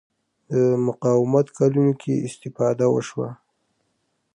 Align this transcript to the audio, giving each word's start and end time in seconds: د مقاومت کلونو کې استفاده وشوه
د 0.49 0.51
مقاومت 0.87 1.47
کلونو 1.57 1.93
کې 2.01 2.13
استفاده 2.27 2.85
وشوه 2.89 3.29